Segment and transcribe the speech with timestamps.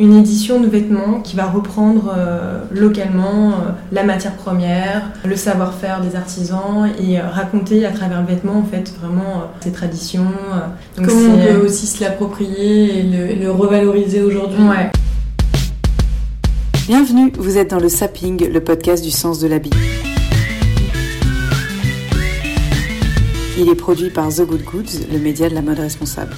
[0.00, 3.54] Une édition de vêtements qui va reprendre euh, localement euh,
[3.92, 8.64] la matière première, le savoir-faire des artisans et euh, raconter à travers le vêtement en
[8.64, 10.26] fait vraiment euh, ces traditions.
[10.52, 11.00] euh.
[11.00, 14.64] Donc Comment on peut aussi se l'approprier et le, et le revaloriser aujourd'hui.
[14.64, 14.90] Ouais.
[16.88, 19.70] Bienvenue, vous êtes dans le Sapping, le podcast du sens de l'habit.
[23.56, 26.34] Il est produit par The Good Goods, le média de la mode responsable.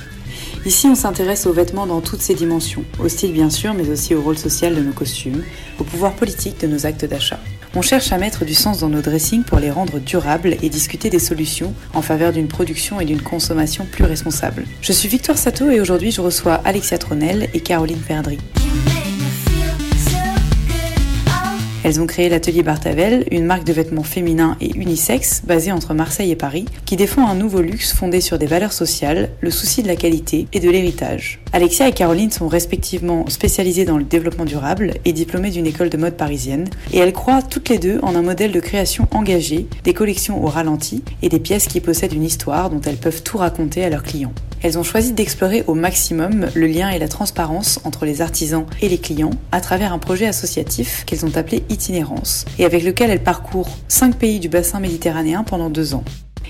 [0.66, 4.16] Ici, on s'intéresse aux vêtements dans toutes ses dimensions, au style bien sûr, mais aussi
[4.16, 5.45] au rôle social de nos costumes,
[5.78, 7.39] au pouvoir politique de nos actes d'achat.
[7.77, 11.08] On cherche à mettre du sens dans nos dressings pour les rendre durables et discuter
[11.08, 14.64] des solutions en faveur d'une production et d'une consommation plus responsables.
[14.81, 18.39] Je suis Victoire Sato et aujourd'hui je reçois Alexia Tronel et Caroline Perdry.
[21.87, 26.33] Elles ont créé l'atelier Bartavel, une marque de vêtements féminins et unisex basée entre Marseille
[26.33, 29.87] et Paris, qui défend un nouveau luxe fondé sur des valeurs sociales, le souci de
[29.87, 31.39] la qualité et de l'héritage.
[31.53, 35.97] Alexia et Caroline sont respectivement spécialisées dans le développement durable et diplômées d'une école de
[35.97, 39.95] mode parisienne, et elles croient toutes les deux en un modèle de création engagé, des
[39.95, 43.84] collections au ralenti et des pièces qui possèdent une histoire dont elles peuvent tout raconter
[43.84, 44.34] à leurs clients.
[44.62, 48.89] Elles ont choisi d'explorer au maximum le lien et la transparence entre les artisans et
[48.89, 51.62] les clients à travers un projet associatif qu'elles ont appelé
[52.58, 56.05] Et avec lequel elles parcourent 5 pays du bassin méditerranéen pendant deux ans.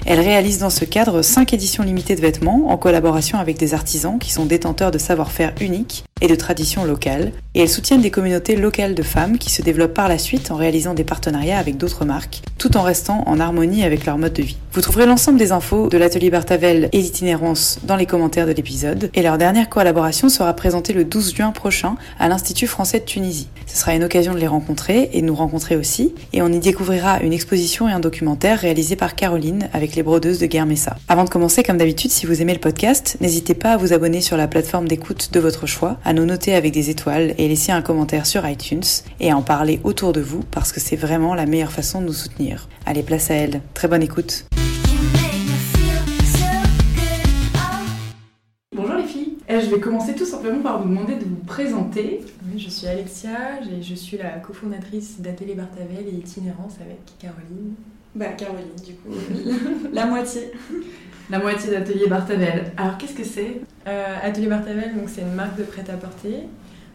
[0.05, 4.19] Elles réalisent dans ce cadre 5 éditions limitées de vêtements en collaboration avec des artisans
[4.19, 8.56] qui sont détenteurs de savoir-faire uniques et de traditions locales, et elles soutiennent des communautés
[8.56, 12.06] locales de femmes qui se développent par la suite en réalisant des partenariats avec d'autres
[12.06, 14.57] marques, tout en restant en harmonie avec leur mode de vie.
[14.73, 19.11] Vous trouverez l'ensemble des infos de l'atelier Bartavel et d'itinérance dans les commentaires de l'épisode,
[19.13, 23.48] et leur dernière collaboration sera présentée le 12 juin prochain à l'Institut français de Tunisie.
[23.67, 26.61] Ce sera une occasion de les rencontrer et de nous rencontrer aussi, et on y
[26.61, 30.97] découvrira une exposition et un documentaire réalisé par Caroline avec les brodeuses de Guermessa.
[31.08, 34.20] Avant de commencer, comme d'habitude, si vous aimez le podcast, n'hésitez pas à vous abonner
[34.20, 37.73] sur la plateforme d'écoute de votre choix, à nous noter avec des étoiles et laisser
[37.73, 38.83] un commentaire sur iTunes,
[39.20, 42.07] et à en parler autour de vous parce que c'est vraiment la meilleure façon de
[42.07, 42.69] nous soutenir.
[42.86, 43.61] Allez, place à elle.
[43.75, 44.46] Très bonne écoute.
[48.75, 49.39] Bonjour les filles.
[49.48, 52.20] Eh, je vais commencer tout simplement par vous demander de vous présenter.
[52.52, 57.75] Oui, je suis Alexia, je suis la cofondatrice d'Atelier Bartavel et Itinérance avec Caroline.
[58.16, 59.10] Bah Caroline du coup.
[59.92, 60.50] la moitié.
[61.28, 62.72] La moitié d'Atelier Bartavel.
[62.78, 63.60] Alors qu'est-ce que c'est?
[63.86, 66.44] Euh, Atelier Bartavel, donc c'est une marque de prêt-à-porter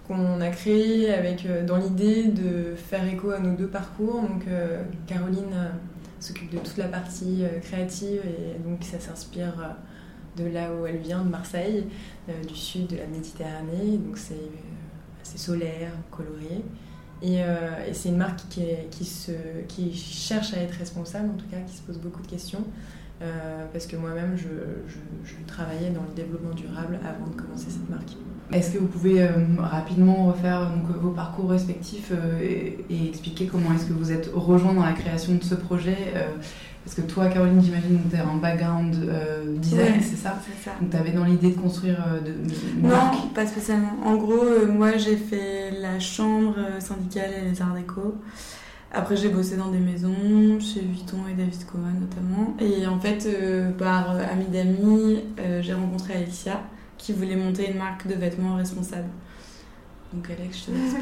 [0.07, 4.21] qu'on a créée avec euh, dans l'idée de faire écho à nos deux parcours.
[4.21, 5.69] Donc euh, Caroline euh,
[6.19, 10.88] s'occupe de toute la partie euh, créative et donc ça s'inspire euh, de là où
[10.88, 11.85] elle vient, de Marseille,
[12.29, 13.97] euh, du sud de la Méditerranée.
[13.97, 16.63] Donc c'est euh, assez solaire, coloré.
[17.21, 18.63] Et, euh, et c'est une marque qui,
[19.67, 22.63] qui, cherche à être responsable, en tout cas, qui se pose beaucoup de questions.
[23.21, 24.47] Euh, parce que moi-même, je,
[25.45, 28.13] travaillais dans le développement durable avant de commencer cette marque.
[28.51, 32.11] Est-ce que vous pouvez euh, rapidement refaire donc, vos parcours respectifs
[32.41, 36.13] et, et expliquer comment est-ce que vous êtes rejoint dans la création de ce projet
[36.84, 40.00] Parce que toi, Caroline, j'imagine que tu as un background euh, design, Ouais.
[40.02, 40.75] c'est ça C'est ça.
[40.81, 43.92] Donc tu avais dans l'idée de construire euh, de, de- une marque Non, pas spécialement.
[44.03, 48.16] En gros, euh, moi j'ai fait la chambre syndicale et les arts déco.
[48.94, 52.58] Après, j'ai bossé dans des maisons, chez Vuitton et David Coman notamment.
[52.59, 53.25] Et en fait,
[53.78, 55.19] par ami d'amis,
[55.62, 56.59] j'ai rencontré Alicia
[56.98, 59.08] qui voulait monter une marque de vêtements responsable.
[60.13, 60.94] Donc, Alex, je te laisse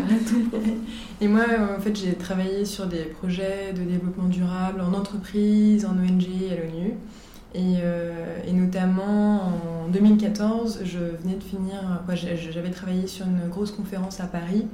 [0.52, 0.78] parler.
[1.22, 5.86] Et moi, euh, en fait, j'ai travaillé sur des projets de développement durable en entreprise,
[5.86, 6.94] en ONG à l'ONU.
[7.56, 9.54] Et, euh, notamment
[9.86, 12.04] en 2014, je venais de finir,
[12.52, 14.68] j'avais travaillé sur une grosse conférence à Paris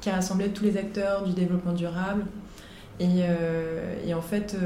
[0.00, 2.24] qui rassemblait tous les acteurs du développement durable.
[2.98, 4.56] Et, euh, en fait,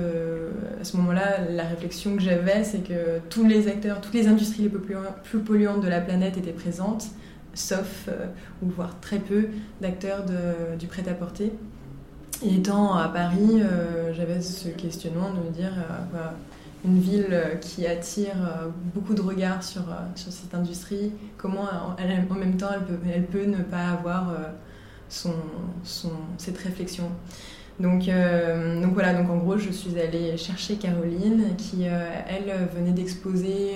[0.80, 4.62] à ce moment-là, la réflexion que j'avais, c'est que tous les acteurs, toutes les industries
[4.62, 7.08] les plus polluantes de la planète étaient présentes,
[7.56, 8.26] sauf, euh,
[8.62, 9.48] ou voire très peu,
[9.80, 10.24] d'acteurs
[10.78, 11.52] du prêt-à-porter.
[12.44, 15.72] Et étant à Paris, euh, j'avais ce questionnement de me dire,
[16.14, 16.18] euh,
[16.84, 18.36] une ville qui attire
[18.94, 19.82] beaucoup de regards sur,
[20.14, 21.64] sur cette industrie, comment
[21.98, 22.68] en même temps
[23.12, 24.32] elle peut, ne pas avoir
[25.08, 25.34] son,
[25.82, 27.10] son, cette réflexion.
[27.80, 33.72] Donc, donc voilà, donc en gros, je suis allée chercher Caroline, qui, elle, venait d'exposer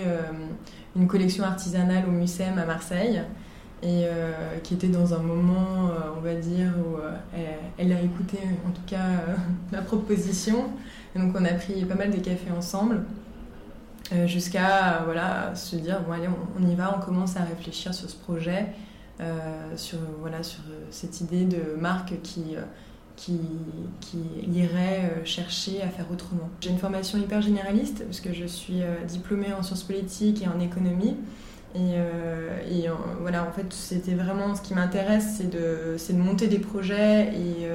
[0.94, 3.22] une collection artisanale au MUSEM à Marseille,
[3.82, 4.06] et
[4.62, 6.98] qui était dans un moment, on va dire, où
[7.78, 8.38] elle, a écouté
[8.68, 9.24] en tout cas
[9.72, 10.66] ma proposition.
[11.16, 13.02] Donc on a pris pas mal de cafés ensemble,
[14.26, 16.28] jusqu'à voilà, se dire, bon allez,
[16.58, 18.66] on, y va, on commence à réfléchir sur ce projet,
[19.76, 22.56] sur, voilà, sur cette idée de marque qui
[23.20, 23.38] qui,
[24.00, 24.18] qui
[24.50, 26.48] irait euh, chercher à faire autrement.
[26.60, 30.48] J'ai une formation hyper généraliste parce que je suis euh, diplômée en sciences politiques et
[30.48, 31.16] en économie.
[31.74, 32.86] Et, euh, et
[33.20, 37.68] voilà, en fait, c'était vraiment ce qui m'intéresse, c'est de, de, monter des projets et,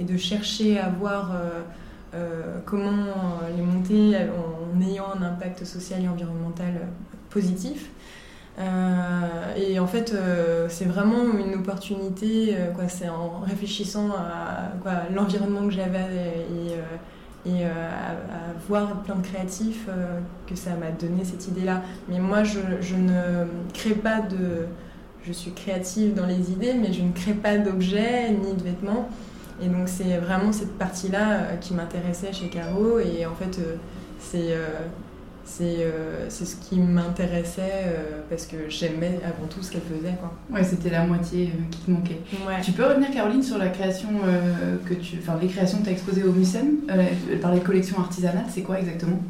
[0.00, 1.32] et, de chercher à voir
[2.64, 6.88] comment les monter en ayant un impact social et environnemental
[7.30, 7.90] positif.
[8.58, 12.56] Euh, et en fait, euh, c'est vraiment une opportunité.
[12.56, 14.72] Euh, c'est en réfléchissant à
[15.14, 16.74] l'environnement que j'avais et,
[17.46, 18.16] et à,
[18.68, 19.88] voir plein de créatifs
[20.46, 21.82] que ça m'a donné cette idée-là.
[22.08, 24.66] Mais moi, je, je, ne crée pas de.
[25.24, 29.08] Je suis créative dans les idées, mais je ne crée pas d'objets ni de vêtements.
[29.62, 32.98] Et donc, c'est vraiment cette partie-là qui m'intéressait chez Caro.
[32.98, 33.60] Et en fait,
[34.18, 34.56] c'est
[35.60, 40.14] euh, c'est ce qui m'intéressait euh, parce que j'aimais avant tout ce qu'elle faisait.
[40.18, 40.32] Quoi.
[40.50, 42.20] Ouais, c'était la moitié euh, qui te manquait.
[42.62, 44.08] Tu peux revenir, Caroline, sur la création
[44.84, 46.78] que tu, enfin, les créations que tu as exposées au MUSEM
[47.40, 49.20] par les collections artisanales, c'est quoi exactement?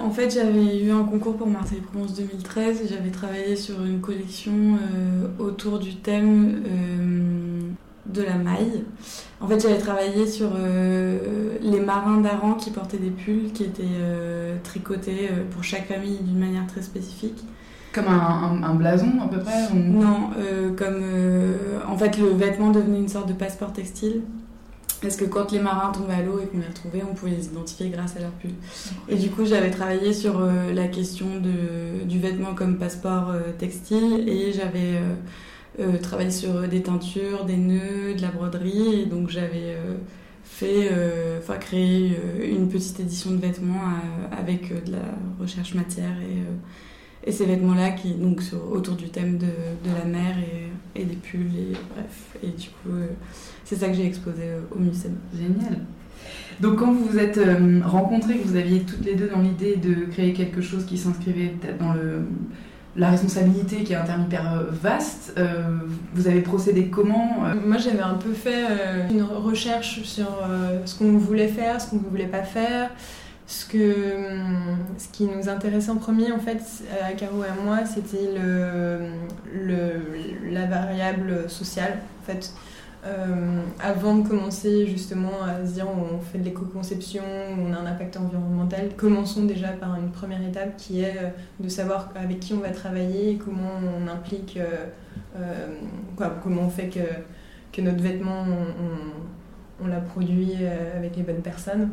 [0.00, 4.00] En fait, j'avais eu un concours pour Marseille Provence 2013 et j'avais travaillé sur une
[4.00, 4.78] collection
[5.38, 6.62] autour du thème
[8.08, 8.84] de la maille.
[9.40, 13.84] En fait, j'avais travaillé sur euh, les marins d'Aran qui portaient des pulls qui étaient
[14.00, 17.44] euh, tricotés euh, pour chaque famille d'une manière très spécifique.
[17.92, 20.30] Comme un, blason à peu près Non,
[20.76, 21.02] comme
[21.88, 24.20] en fait le vêtement devenait une sorte de passeport textile.
[25.00, 27.46] Parce que quand les marins tombaient à l'eau et qu'on les retrouvait, on pouvait les
[27.46, 28.50] identifier grâce à leur pull.
[29.08, 34.52] Et du coup, j'avais travaillé sur la question de, du vêtement comme passeport textile et
[34.52, 35.00] j'avais
[35.80, 39.06] euh, sur des teintures, des nœuds, de la broderie.
[39.06, 39.94] Donc j'avais euh,
[40.42, 42.18] fait, euh, enfin créé
[42.50, 43.82] une petite édition de vêtements
[44.32, 45.04] avec de la
[45.40, 50.36] recherche matière et, et ces vêtements-là qui donc autour du thème de, de la mer
[50.38, 52.36] et, et, des pulls et bref.
[52.42, 52.96] Et du coup,
[53.64, 54.44] c'est ça que j'ai exposé
[54.74, 55.10] au musée.
[55.36, 55.84] Génial.
[56.60, 57.40] Donc quand vous vous êtes
[57.84, 61.54] rencontrés, que vous aviez toutes les deux dans l'idée de créer quelque chose qui s'inscrivait
[61.60, 62.22] peut-être dans le
[62.98, 65.32] la responsabilité qui est un terme hyper euh, vaste.
[65.38, 65.62] Euh,
[66.14, 67.54] vous avez procédé comment euh?
[67.64, 68.64] Moi, j'avais un peu fait
[69.10, 70.26] une recherche sur
[70.84, 72.90] ce qu'on voulait faire, ce qu'on ne voulait pas faire.
[73.46, 76.60] Ce, que, hum, ce qui nous intéressait en premier, en fait,
[77.02, 78.98] à Caro et à moi, c'était le,
[79.54, 82.00] le, la variable sociale.
[82.22, 82.52] En fait,
[83.06, 87.22] euh, avant de commencer justement à se dire on fait de l'éco-conception,
[87.56, 91.28] on a un impact environnemental, commençons déjà par une première étape qui est euh,
[91.60, 95.66] de savoir avec qui on va travailler et comment on implique, euh,
[96.42, 96.98] comment on fait que,
[97.72, 98.44] que notre vêtement,
[99.80, 100.54] on, l'a produit
[100.96, 101.90] avec les bonnes personnes.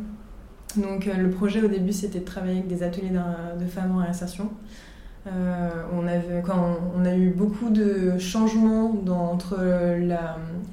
[0.76, 4.50] Donc le projet au début c'était de travailler avec des ateliers de femmes en réinsertion.
[5.28, 9.58] Euh, on, avait, quand on, a eu beaucoup de changements dans, entre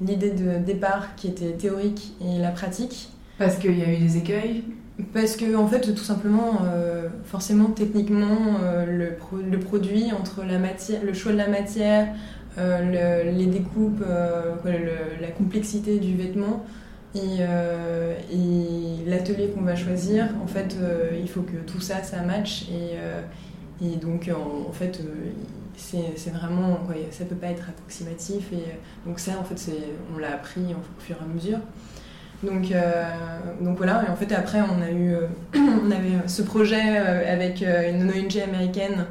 [0.01, 3.09] l'idée de départ qui était théorique et la pratique.
[3.39, 4.63] Parce qu'il y a eu des écueils
[5.11, 10.59] Parce que, en fait, tout simplement, euh, forcément, techniquement, euh, le, le, produit, entre la
[10.59, 12.09] matière, le choix de la matière,
[12.55, 14.03] les découpes,
[15.19, 16.63] la complexité du vêtement,
[17.15, 17.41] et,
[18.31, 20.77] et l'atelier qu'on va choisir, en fait,
[21.19, 22.67] il faut que tout ça, ça match.
[22.69, 22.95] Et,
[23.81, 25.31] et donc, en, fait, euh,
[25.75, 26.79] c'est vraiment,
[27.11, 28.51] ça peut pas être approximatif.
[28.51, 29.71] Et euh, donc ça, en fait,
[30.13, 31.59] on l'a appris au fur et à mesure.
[32.43, 33.05] Donc, euh,
[33.61, 35.15] donc voilà, et en fait après on a eu
[35.55, 39.05] on avait ce projet avec une ONG américaine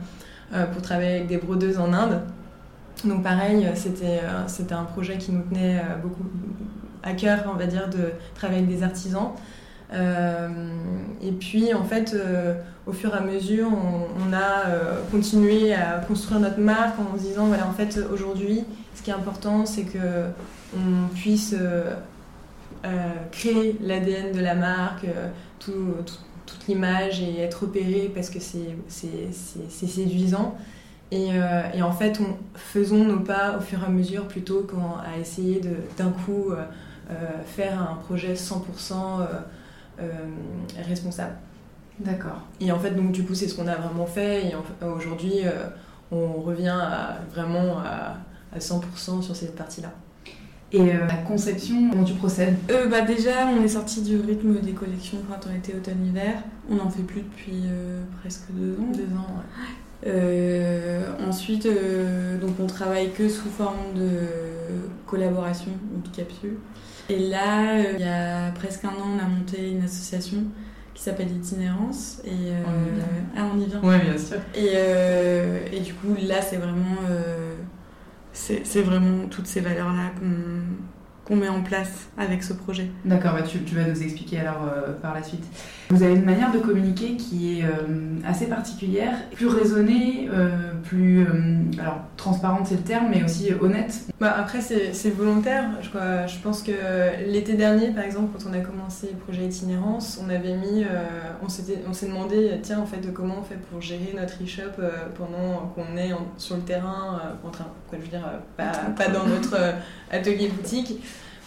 [0.75, 2.21] pour travailler avec des brodeuses en Inde.
[3.07, 6.25] Donc pareil, c'était un projet qui nous tenait beaucoup
[7.03, 9.31] à cœur, on va dire, de travailler avec des artisans.
[9.93, 10.49] Euh,
[11.23, 12.55] et puis en fait, euh,
[12.87, 17.23] au fur et à mesure, on, a euh, continué à construire notre marque en se
[17.23, 19.99] disant voilà, en fait, aujourd'hui, ce qui est important, c'est que
[20.75, 21.55] on puisse
[23.31, 25.07] créer l'ADN de la marque,
[25.59, 30.57] toute l'image et être repéré parce que c'est séduisant.
[31.11, 31.29] Et,
[31.75, 35.61] et, en fait, on, faisons nos pas au fur et à mesure plutôt qu'à essayer
[35.99, 36.53] d'un coup
[37.47, 38.53] faire un projet 100%
[38.93, 39.25] euh,
[40.87, 41.35] responsable.
[42.01, 42.43] D'accord.
[42.61, 44.47] Et en fait, donc du coup, c'est ce qu'on a vraiment fait.
[44.47, 45.67] Et aujourd'hui, euh,
[46.11, 48.17] on revient à, vraiment à,
[48.59, 49.93] 100% sur cette partie-là.
[50.75, 52.57] Et la conception, comment tu procèdes?
[52.91, 56.37] Bah Déjà, on est sorti du rythme des collections printemps-été, automne-hiver.
[56.71, 57.65] On n'en fait plus depuis
[58.21, 58.91] presque deux ans.
[58.95, 59.43] Deux ans,
[61.29, 61.69] ensuite,
[62.41, 64.21] donc on travaille que sous forme de
[65.07, 66.57] collaboration ou de capsule.
[67.09, 70.45] Et là, il y a presque un an, on a monté une association
[70.95, 72.21] qui s'appelle Itinérance.
[72.25, 73.05] Et, euh, on y vient.
[73.37, 73.81] Ah, on y vient.
[73.83, 74.39] Oui, bien sûr.
[74.55, 77.55] Et, euh, et, du coup, là, c'est vraiment, euh,
[78.33, 80.13] c'est vraiment toutes ces valeurs-là
[81.25, 82.91] qu'on met en place avec ce projet.
[83.05, 85.45] D'accord, bah tu, tu, vas nous expliquer alors euh, par la suite.
[85.93, 91.27] Vous avez une manière de communiquer qui est euh, assez particulière, plus raisonnée, euh, plus
[91.79, 93.95] alors transparente c'est le terme, mais aussi honnête.
[94.19, 95.69] Bah, après c'est volontaire.
[95.83, 96.73] Je, crois, je pense que
[97.31, 100.87] l'été dernier, par exemple, quand on a commencé le projet itinérance, on avait mis,
[101.43, 104.81] on s'est demandé, tiens en fait, comment on fait pour gérer notre e-shop
[105.19, 109.27] pendant qu'on est sur le terrain, en train, quoi, je veux dire, pas, pas dans
[109.27, 109.59] notre
[110.11, 111.03] atelier boutique.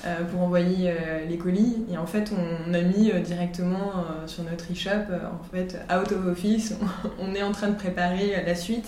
[0.06, 1.78] Euh, pour envoyer euh, les colis.
[1.92, 6.28] Et en fait, on a mis euh, directement sur notre e-shop, en fait, out of
[6.28, 6.76] office,
[7.20, 8.86] on est en train de préparer la suite.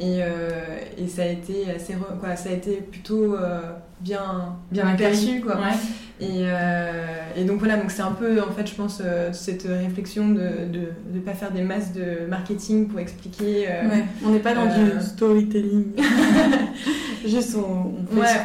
[0.00, 0.20] Et,
[0.96, 3.36] et, ça a été assez quoi, ça a été plutôt
[4.00, 5.56] bien bien perçu quoi
[6.20, 6.44] et,
[7.36, 10.50] et, donc voilà donc c'est un peu en fait je pense cette réflexion de
[11.12, 15.00] ne pas faire des masses de marketing pour expliquer ouais, on n'est pas dans du
[15.00, 15.92] storytelling
[17.24, 17.94] Juste, on,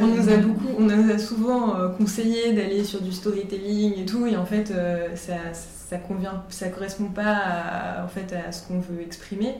[0.01, 4.05] on, nous a beaucoup, on nous a souvent euh, conseillé d'aller sur du storytelling et
[4.05, 8.51] tout, et en fait, euh, ça, ça convient, ça correspond pas à, en fait à
[8.51, 9.55] ce qu'on veut exprimer.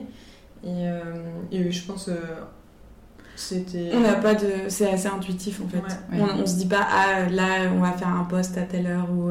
[0.64, 1.00] Et, euh,
[1.52, 2.10] et je pense.
[3.94, 5.82] On n'a pas de, c'est assez intuitif en fait.
[6.12, 9.08] On, on, se dit pas ah là on va faire un post à telle heure
[9.10, 9.30] ou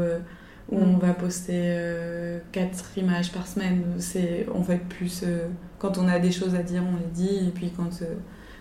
[0.71, 0.99] où on mm.
[0.99, 3.83] va poster 4 images par semaine.
[3.99, 5.23] C'est en fait plus
[5.79, 7.89] quand on a des choses à dire, on les dit, et puis quand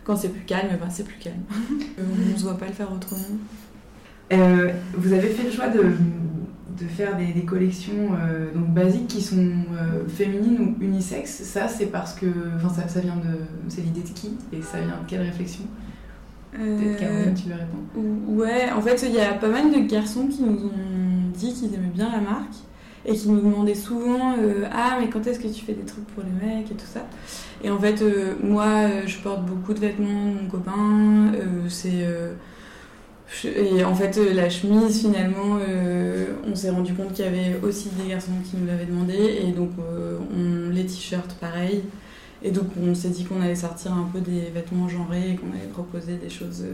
[0.04, 1.42] quand c'est plus calme, ben c'est plus calme.
[1.98, 3.38] on ne se voit pas le faire autrement.
[4.32, 5.80] Euh, vous avez fait le choix de,
[6.78, 11.42] de faire des, des collections euh, donc basiques qui sont euh, féminines ou unisexes.
[11.42, 12.26] Ça, c'est parce que.
[12.56, 13.38] Enfin, ça, ça vient de.
[13.68, 15.64] C'est l'idée de qui Et ça vient de quelle réflexion?
[16.52, 20.26] Peut-être Caroline, tu veux répondre Ouais, en fait, il y a pas mal de garçons
[20.26, 22.56] qui nous ont dit qu'ils aimaient bien la marque
[23.06, 24.34] et qui nous demandaient souvent
[24.70, 27.06] Ah, mais quand est-ce que tu fais des trucs pour les mecs et tout ça?
[27.64, 31.32] Et en fait, euh, moi, euh, je porte beaucoup de vêtements de mon copain.
[31.34, 32.06] Euh, c'est
[33.44, 35.58] et en fait, la chemise, finalement,
[36.46, 39.40] on s'est rendu compte qu'il y avait aussi des garçons qui nous l'avaient demandé.
[39.46, 41.82] Et donc, on, les t-shirts, pareil.
[42.42, 45.50] Et donc, on s'est dit qu'on allait sortir un peu des vêtements genrés et qu'on
[45.50, 46.64] allait proposer des choses.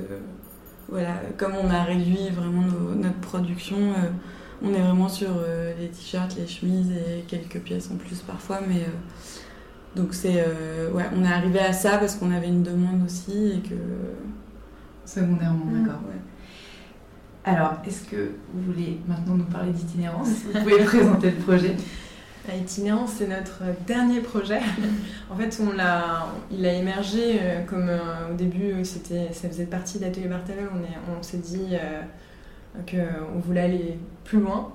[0.88, 2.64] voilà, comme on a réduit vraiment
[2.96, 3.76] notre production,
[4.62, 5.30] on est vraiment sur
[5.78, 8.60] les t-shirts, les chemises et quelques pièces en plus parfois.
[8.66, 8.84] Mais
[9.96, 13.52] donc c'est euh, ouais, on est arrivé à ça parce qu'on avait une demande aussi
[13.56, 13.74] et que
[15.04, 16.00] secondairement, d'accord.
[16.06, 16.20] Ouais.
[17.48, 20.28] Alors, est-ce que vous voulez maintenant nous parler d'itinérance?
[20.28, 21.76] Vous pouvez présenter le projet.
[22.54, 24.60] Itinérance, c'est notre dernier projet.
[25.30, 29.66] en fait, on l'a, il a émergé euh, comme euh, au début, c'était, ça faisait
[29.66, 30.68] partie d'Atelier Barthelme.
[30.74, 31.76] On, on s'est dit
[32.90, 34.72] qu'on voulait aller plus loin.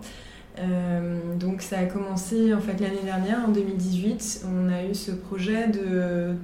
[0.60, 4.46] Euh, donc ça a commencé en fait l'année dernière, en 2018.
[4.48, 6.36] On a eu ce projet de,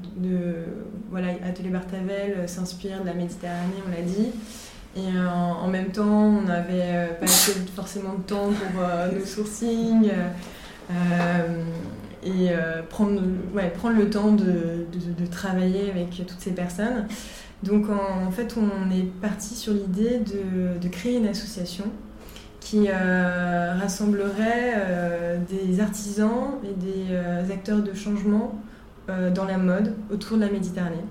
[1.09, 4.29] voilà, Atelier Bartavel euh, s'inspire de la Méditerranée, on l'a dit.
[4.95, 7.27] Et euh, en, même temps, on n'avait pas
[7.75, 10.09] forcément de temps pour nos sourcings
[12.23, 12.49] et
[12.89, 13.21] prendre,
[13.53, 17.07] ouais, prendre le temps de, de, de, travailler avec toutes ces personnes.
[17.63, 21.85] Donc en, en fait, on est parti sur l'idée de, créer une association
[22.59, 28.55] qui euh, rassemblerait euh, des artisans et des euh, acteurs de changement
[29.33, 31.03] dans la mode autour de la Méditerranée.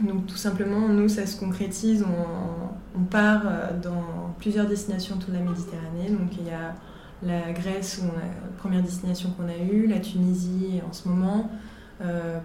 [0.00, 2.04] Donc tout simplement, nous, ça se concrétise,
[2.98, 3.42] on, part
[3.82, 6.10] dans plusieurs destinations autour de la Méditerranée.
[6.10, 6.74] Donc il y a
[7.22, 8.02] la Grèce,
[8.58, 11.50] première destination qu'on a eue, la Tunisie en ce moment,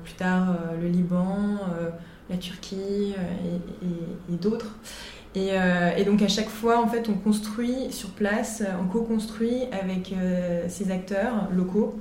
[0.03, 1.58] plus tard le Liban,
[2.29, 3.13] la Turquie
[3.84, 4.77] et d'autres.
[5.38, 10.13] Euh, et, donc à chaque fois, en fait, on construit sur place, on co-construit avec
[10.13, 12.00] euh, ces acteurs locaux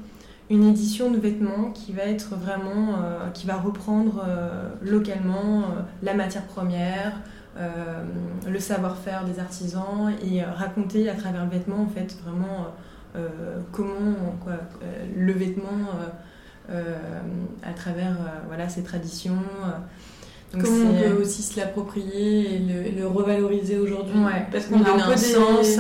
[0.49, 4.25] une édition de vêtements euh, qui va reprendre
[4.83, 5.63] localement
[6.03, 7.13] la matière première,
[7.57, 12.69] le savoir-faire des artisans et raconter à travers le vêtement, en fait, vraiment
[13.73, 14.55] comment quoi,
[15.17, 15.89] le vêtement
[16.69, 18.17] à travers
[18.49, 19.43] voilà, ses traditions.
[20.53, 24.19] Comment on peut euh, aussi se l'approprier et le, revaloriser aujourd'hui?
[24.51, 25.79] Parce qu'on a un peu sens,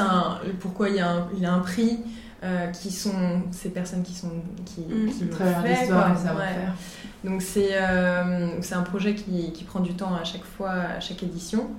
[0.61, 1.99] pourquoi il y, a un, il y a un prix,
[2.45, 4.31] euh, qui sont ces personnes qui sont
[4.65, 5.11] qui, mmh.
[5.11, 6.15] qui fait, quoi.
[7.25, 11.01] Donc c'est euh, c'est un projet qui, qui, prend du temps à chaque fois, à
[11.01, 11.71] chaque édition.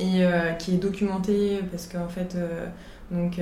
[0.00, 0.24] et
[0.58, 2.36] qui est documenté parce qu'en fait,
[3.10, 3.38] donc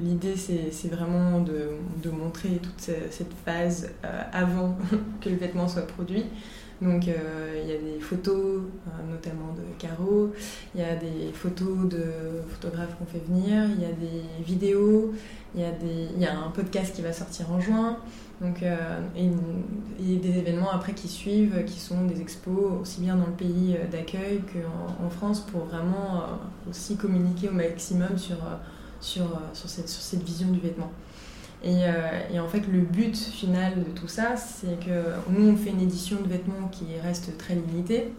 [0.00, 1.70] l'idée c'est vraiment de,
[2.02, 3.90] de, montrer toute cette phase
[4.32, 4.78] avant
[5.20, 6.24] que le vêtement soit produit.
[6.82, 10.32] Donc euh, il y a des photos, euh, notamment de Caro,
[10.74, 12.04] il y a des photos de
[12.48, 15.14] photographes qu'on fait venir, il y a des vidéos,
[15.54, 17.96] il y, y a un podcast qui va sortir en juin.
[18.40, 23.26] Donc, euh, et, des événements après qui suivent, qui sont des expos aussi bien dans
[23.26, 26.22] le pays d'accueil qu'en en France pour vraiment
[26.68, 28.36] aussi communiquer au maximum sur,
[29.00, 29.24] sur,
[29.54, 30.92] sur, cette, sur cette vision du vêtement.
[31.64, 35.70] Euh, et, en fait, le but final de tout ça, c'est que nous, on fait
[35.70, 38.12] une édition de vêtements qui reste très limitée.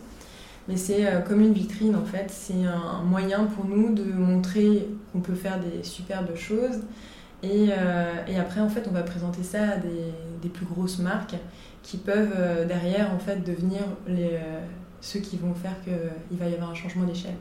[0.67, 2.29] Mais c'est euh, comme une vitrine, en fait.
[2.29, 6.81] C'est un moyen pour nous de montrer qu'on peut faire des superbes choses.
[7.43, 10.99] Et, euh, et, après, en fait, on va présenter ça à des, des plus grosses
[10.99, 11.35] marques
[11.83, 14.39] qui peuvent derrière, en fait, devenir les,
[15.01, 17.35] ceux qui vont faire qu'il va y avoir un changement d'échelle.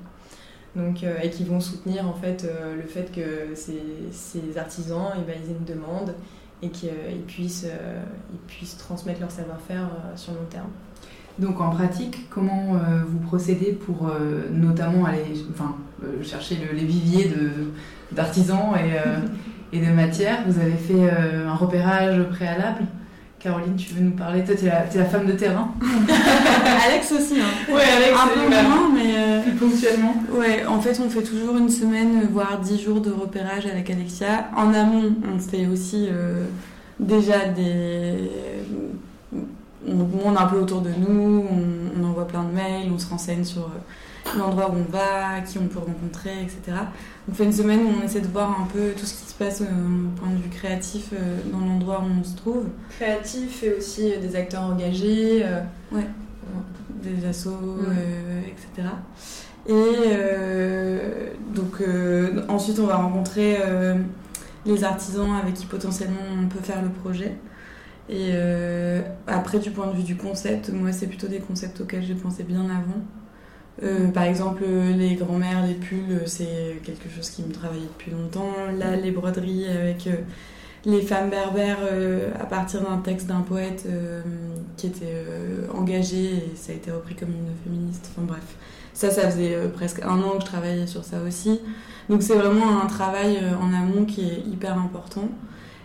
[0.76, 5.08] Donc, euh, et qui vont soutenir en fait euh, le fait que ces, ces artisans
[5.16, 6.14] eh ben, ils aient une demande
[6.62, 10.68] et qu'ils puissent, euh, ils puissent transmettre leur savoir-faire sur le long terme.
[11.38, 14.10] Donc en pratique, comment vous procédez pour
[14.50, 15.76] notamment aller enfin,
[16.22, 17.30] chercher les viviers
[18.10, 18.96] d'artisans et,
[19.72, 22.84] et, de matières Vous avez fait un repérage préalable
[23.38, 24.42] Caroline, tu veux nous parler?
[24.44, 25.70] Toi, tu es, la femme de terrain.
[26.86, 27.38] Alex aussi.
[27.38, 27.72] Hein.
[27.72, 30.14] Ouais, Alex, un peu moins, mais euh, plus ponctuellement.
[30.32, 34.48] Ouais, en fait, on fait toujours une semaine, voire dix jours de repérage avec Alexia.
[34.56, 36.44] En amont, on fait aussi euh,
[36.98, 38.30] déjà des.
[39.86, 43.44] On monte un peu autour de nous, on, envoie plein de mails, on se renseigne
[43.44, 46.76] sur euh, l'endroit où on va, qui on peut rencontrer, etc.
[47.30, 49.60] On fait une semaine où on essaie de voir un peu tout ce qui passe
[49.60, 49.64] au
[50.18, 52.66] point de vue créatif euh, dans l'endroit où on se trouve.
[52.90, 55.42] Créatif et aussi euh, des acteurs engagés.
[55.44, 55.60] Euh,
[55.92, 56.06] ouais.
[57.02, 57.78] Des assos,
[58.46, 58.88] etc.
[59.68, 59.74] Et
[61.54, 61.82] donc
[62.48, 63.58] ensuite on va rencontrer
[64.64, 67.36] les artisans avec qui potentiellement on peut faire le projet.
[68.08, 68.32] Et
[69.26, 72.42] après du point de vue du concept, moi c'est plutôt des concepts auxquels j'ai pensé
[72.42, 73.02] bien avant.
[73.82, 78.52] Euh, par exemple, les grands-mères, les pulls, c'est quelque chose qui me travaillait depuis longtemps.
[78.78, 80.16] Là, les broderies avec euh,
[80.86, 83.86] les femmes berbères euh, à partir d'un texte d'un poète
[84.76, 85.24] qui était
[85.74, 88.10] engagé et ça a été repris comme une féministe.
[88.12, 88.56] Enfin bref,
[88.94, 91.60] ça, ça faisait presque un an que je travaillais sur ça aussi.
[92.08, 95.28] Donc c'est vraiment un travail en amont qui est hyper important.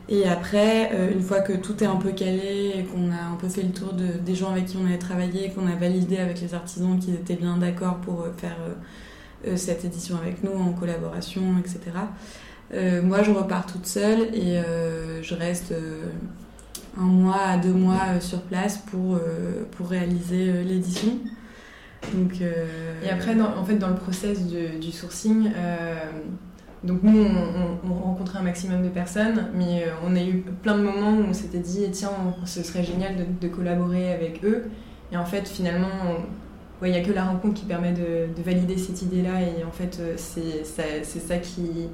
[0.10, 3.36] Et après, euh, une fois que tout est un peu calé et qu'on a un
[3.40, 6.18] peu fait le tour de, des gens avec qui on avait travaillé, qu'on a validé
[6.18, 8.58] avec les artisans qu'ils étaient bien d'accord pour euh, faire
[9.48, 11.82] euh, cette édition avec nous en collaboration, etc.
[13.04, 14.62] moi, je repars toute seule et
[15.22, 15.74] je reste
[16.98, 19.20] un mois à deux mois sur place pour,
[19.72, 21.18] pour réaliser l'édition.
[23.04, 25.52] Et après, en fait, dans le process du sourcing,
[26.84, 27.28] donc nous,
[27.88, 31.30] on, rencontrait un maximum de personnes, mais euh, on a eu plein de moments où
[31.30, 32.10] on s'était dit, tiens,
[32.46, 34.66] ce serait génial de, collaborer avec eux.
[35.12, 35.88] Et en fait, finalement,
[36.84, 39.42] il n'y a que la rencontre qui permet de, valider cette idée-là.
[39.42, 41.90] Et en fait, euh, c'est ça, qui,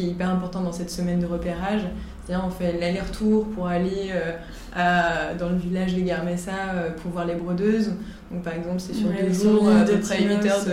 [0.00, 1.82] est hyper important dans cette semaine de repérage.
[2.24, 6.56] C'est-à-dire, on fait l'aller-retour pour aller euh, dans le village des Garmessa
[7.00, 7.92] pour voir les brodeuses.
[8.32, 10.64] Donc, par exemple, c'est sur deux jours, à peu près 8 heures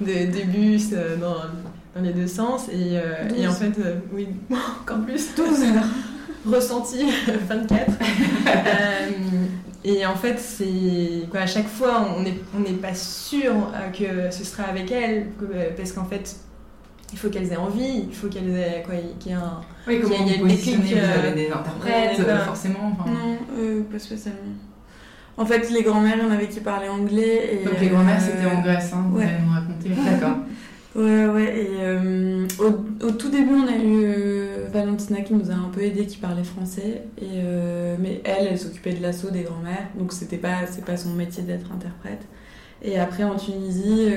[0.00, 1.42] de, de, bus dans
[1.96, 2.68] dans les deux sens.
[2.68, 4.28] Et, euh, et en fait, euh, oui,
[4.82, 5.34] encore plus.
[5.34, 5.84] 12 heures.
[6.46, 7.04] Ressenti
[7.48, 7.90] 24.
[7.90, 9.10] Euh,
[9.84, 13.52] et en fait, c'est quoi à chaque fois, on n'est on n'est pas sûr
[13.92, 15.26] que ce sera avec elles,
[15.76, 16.36] parce qu'en fait,
[17.12, 19.60] il faut qu'elles aient envie, il faut qu'elles aient quoi, qu'il y ait un.
[19.88, 22.92] Oui, comment il y a, vous positionnez, vous avez des interprètes, forcément.
[22.96, 23.10] Enfin...
[23.10, 24.40] Non, pas spécialement.
[25.38, 27.50] En fait, les grands-mères, il y en avait qui parlaient anglais.
[27.52, 29.88] Et Donc les grands-mères, c'était en Grèce, hein, vous allez nous raconter.
[30.10, 30.38] D'accord.
[30.96, 31.58] Ouais, ouais.
[31.58, 35.82] Et euh, au, tout début, on a eu euh, Valentina qui nous a un peu
[35.82, 37.02] aidé, qui parlait français.
[37.18, 39.88] Et, euh, mais elle, elle s'occupait de l'assaut des grands-mères.
[39.98, 42.26] Donc, c'était pas, c'est pas son métier d'être interprète.
[42.82, 44.08] Et après, en Tunisie,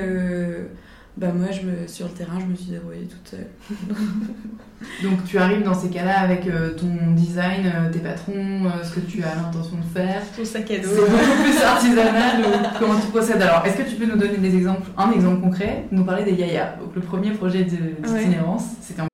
[1.20, 3.48] bah moi, je me, sur le terrain, je me suis débrouillée toute seule.
[5.04, 8.96] Donc tu arrives dans ces cas-là avec euh, ton design, euh, tes patrons, euh, ce
[8.96, 10.22] que tu as l'intention de faire.
[10.38, 10.88] Ton sac à dos.
[10.88, 13.42] C'est beaucoup plus artisanal comment tu procèdes.
[13.42, 16.36] Alors, est-ce que tu peux nous donner des exemples, un exemple concret, nous parler des
[16.40, 16.78] Yaya?
[16.80, 18.78] Donc le premier projet d'itinérance, ouais.
[18.82, 19.08] c'était en...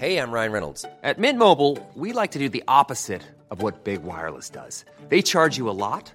[0.00, 0.86] Hey, I'm Ryan Reynolds.
[1.02, 3.20] At Mint Mobile, we like to do the opposite
[3.50, 4.86] of what Big Wireless does.
[5.10, 6.14] They charge you a lot.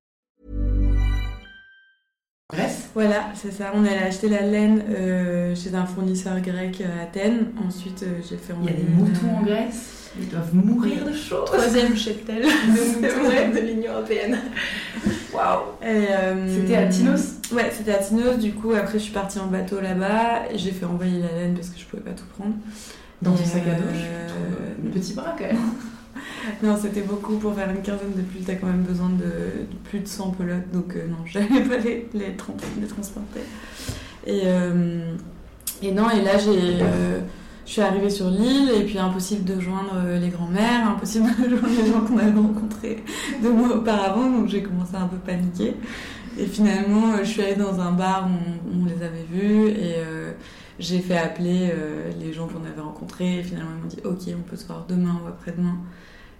[2.51, 3.71] Grèce Voilà, c'est ça.
[3.73, 7.47] On allait acheter la laine euh, chez un fournisseur grec à Athènes.
[7.67, 10.11] Ensuite, euh, j'ai fait Il y a envoyer des moutons en Grèce.
[10.19, 11.43] Ils doivent mourir de chaud.
[11.45, 14.37] Troisième cheptel de, de l'Union Européenne.
[15.33, 15.59] Waouh.
[15.85, 17.21] Euh, C'était à Tinos
[17.53, 18.37] Ouais, c'était à Tinos.
[18.37, 20.51] Du coup, après, je suis partie en bateau là-bas.
[20.51, 22.55] et J'ai fait envoyer la laine parce que je pouvais pas tout prendre.
[23.21, 25.57] Dans ton sac à dos, je trouve le petit bras quand même.
[26.63, 28.39] Non, c'était beaucoup pour faire une quinzaine de plus.
[28.41, 30.71] T'as quand même besoin de, plus de 100 pelotes.
[30.73, 33.41] Donc, euh, non, j'allais pas les, les, tran- les transporter.
[34.25, 35.15] Et, euh,
[35.81, 36.81] et non, et là, j'ai.
[36.81, 37.19] euh,
[37.65, 41.49] je suis arrivée sur l'île et puis impossible de joindre euh, les grands-mères, impossible de
[41.55, 43.03] joindre les gens qu'on avait rencontrés
[43.41, 45.75] deux mois auparavant, donc j'ai commencé à un peu paniquer.
[46.37, 49.95] Et finalement, je suis allée dans un bar où on, les avait vus et
[50.79, 51.71] j'ai fait appeler
[52.19, 53.39] les gens qu'on avait rencontrés.
[53.39, 55.75] Et finalement, ils m'ont dit Ok, on peut se voir demain ou après-demain.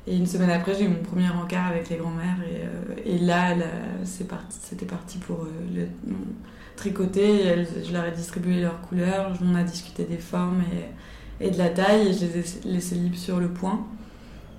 [0.07, 2.37] Et une semaine après, j'ai eu mon premier encart avec les grands-mères.
[2.49, 3.55] Et, euh, et là,
[4.03, 5.87] c'était parti pour euh, le
[6.75, 7.65] tricoter.
[7.85, 10.63] Je leur ai distribué leurs couleurs, on a discuté des formes
[11.39, 12.07] et, de la taille.
[12.07, 13.85] Et je les ai laissés libres sur le point.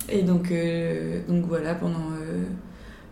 [0.09, 2.45] Et donc, euh, donc voilà, pendant, euh,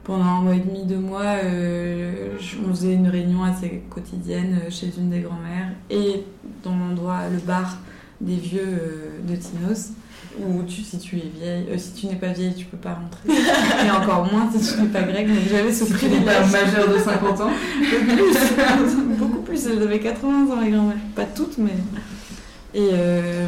[0.05, 5.11] pendant un mois et demi, deux mois, on faisait une réunion assez quotidienne chez une
[5.11, 6.25] des grand-mères et
[6.65, 7.79] dans l'endroit, le bar
[8.21, 9.91] des vieux euh, de Tinos,
[10.39, 12.95] où tu, si tu es vieille, euh, si tu n'es pas vieille, tu peux pas
[12.95, 13.29] rentrer.
[13.87, 15.29] et encore moins si tu n'es pas grecque.
[15.29, 17.51] Donc j'avais ce tu n'es pas majeur de 50 ans.
[17.81, 19.67] plus, beaucoup plus.
[19.67, 20.97] Elles avaient 80 ans, les grand-mères.
[21.15, 21.73] Pas toutes, mais.
[22.75, 23.47] Et euh,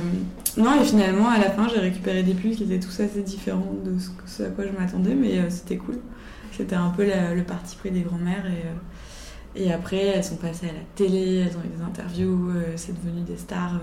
[0.56, 3.74] non, et finalement, à la fin, j'ai récupéré des pulls qui étaient tous assez différents
[3.84, 5.98] de ce, que- ce à quoi je m'attendais, mais euh, c'était cool.
[6.56, 8.44] C'était un peu la- le parti pris des grand-mères.
[9.56, 12.94] Et, et après, elles sont passées à la télé, elles ont eu des interviews, c'est
[13.00, 13.78] devenu des stars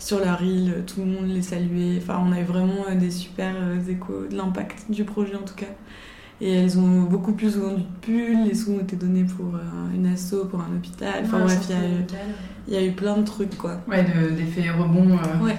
[0.00, 1.98] sur leur île, tout le monde les saluait.
[1.98, 5.42] Enfin, on a eu vraiment euh, des super euh, échos de l'impact du projet en
[5.42, 5.66] tout cas.
[6.42, 9.94] Et elles ont beaucoup plus vendu de pulls, les sous ont été donnés pour euh,
[9.94, 11.22] une asso, pour un hôpital.
[11.24, 12.04] Enfin bref, il y a eu-
[12.66, 13.78] il y, a eu plein de trucs quoi.
[13.86, 15.10] Ouais, de- d'effets rebonds.
[15.18, 15.44] euh.
[15.44, 15.56] Ouais.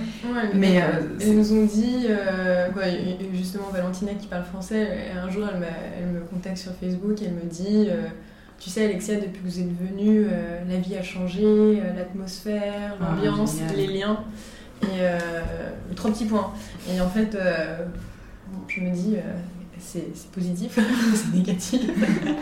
[0.55, 2.81] Mais euh, Ils nous ont dit, euh, quoi,
[3.31, 5.67] justement Valentina qui parle français, et un jour elle,
[5.99, 8.07] elle me contacte sur Facebook et elle me dit, euh,
[8.61, 12.95] tu sais Alexia, depuis que vous êtes venue, euh, la vie a changé, euh, l'atmosphère,
[13.01, 14.23] Ah, l'ambiance, les liens.
[14.83, 15.17] Et euh,
[15.95, 16.53] trois petits points.
[16.87, 17.35] Et en fait,
[18.67, 19.15] je me dis,
[19.81, 20.77] c'est positif,
[21.15, 21.81] c'est négatif.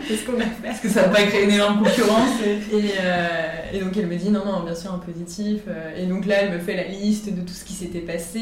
[0.06, 3.48] Qu'est-ce qu'on a fait Est-ce que ça va pas créer une énorme concurrence et- euh,
[3.72, 5.62] et donc elle me dit non, non, bien sûr, un positif.
[5.68, 8.38] euh, Et donc là, elle me fait la liste de tout ce qui s'était passé.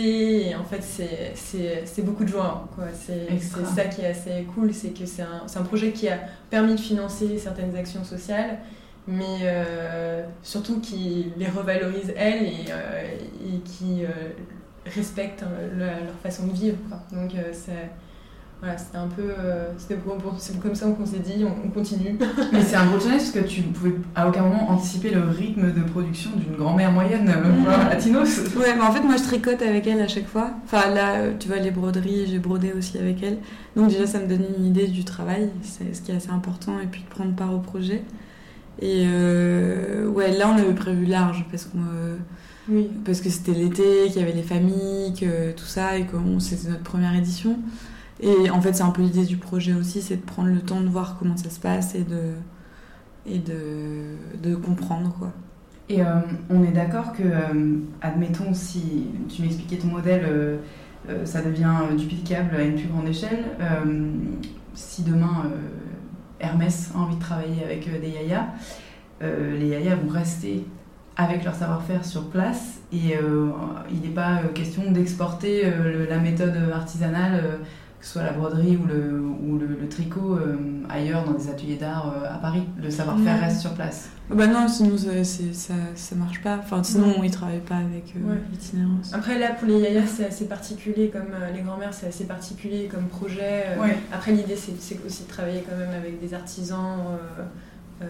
[0.51, 2.69] Et en fait, c'est- beaucoup de joie.
[3.01, 3.29] C'est
[3.75, 6.19] ça qui est assez cool, c'est que c'est un, un projet qui a
[6.51, 8.59] permis de financer certaines actions sociales,
[9.07, 13.03] mais euh, surtout qui les revalorise elles et, euh,
[13.47, 14.09] et qui euh,
[14.87, 15.45] respectent
[15.77, 15.91] leur,
[16.23, 16.77] façon de vivre.
[16.89, 17.01] quoi.
[17.13, 17.91] Donc c'est...
[18.61, 19.23] Voilà, c'était un peu.
[19.23, 22.19] euh, c'était pour- pour- c'est comme ça qu'on s'est dit, on, on continue.
[22.53, 25.23] Mais c'est un gros challenge parce que tu ne pouvais à aucun moment anticiper le
[25.23, 27.63] rythme de production d'une grand-mère moyenne euh, Mhm.
[27.63, 28.39] voilà, à Tinos.
[28.57, 30.51] Ouais, mais en fait, moi, je tricote avec elle à chaque fois.
[30.65, 33.39] Enfin, là, euh, tu vois, les broderies, j'ai brodé aussi avec elle.
[33.77, 36.81] Donc, déjà, ça me donne une idée du travail, c'est ce qui est assez important,
[36.83, 38.03] et puis de prendre part au projet.
[38.81, 42.17] Et euh, ouais, là, on avait prévu large parce, qu'on, euh,
[42.69, 42.91] Oui.
[43.05, 46.71] parce que c'était l'été, qu'il y avait les familles, que tout ça, et que c'était
[46.71, 47.57] notre première édition.
[48.21, 50.81] Et en fait, c'est un peu l'idée du projet aussi, c'est de prendre le temps
[50.81, 52.33] de voir comment ça se passe et de,
[53.27, 55.33] et de, de comprendre, quoi.
[55.89, 61.41] Et euh, on est d'accord que, euh, admettons, si tu m'expliquais ton modèle, euh, ça
[61.41, 63.45] devient duplicable à une plus grande échelle.
[64.75, 65.51] si demain
[66.41, 68.49] Hermès a envie de travailler avec des yayas,
[69.23, 70.67] euh, les yayas vont rester
[71.17, 73.15] avec leur savoir-faire sur place et
[73.91, 75.65] il n'est pas question d'exporter
[76.09, 77.59] la méthode artisanale,
[78.01, 80.57] que ce soit la broderie ou le, ou le, le tricot, euh,
[80.89, 82.63] ailleurs dans des ateliers d'art euh, à Paris.
[82.81, 83.45] Le savoir-faire Ouais.
[83.45, 84.09] reste sur place.
[84.31, 86.59] Bah non, sinon ça, ça, ça marche pas.
[86.63, 88.39] Enfin, sinon, ils travaillent pas avec euh, Ouais.
[88.53, 89.13] l'itinérance.
[89.15, 92.89] Après, là, pour les yayas, c'est assez particulier, comme euh, les grands-mères, c'est assez particulier
[92.93, 93.65] comme projet.
[93.69, 93.97] Euh, Ouais.
[94.13, 96.99] Après, l'idée, c'est c'est aussi de travailler quand même avec des artisans.
[97.41, 97.43] euh,
[98.05, 98.07] euh,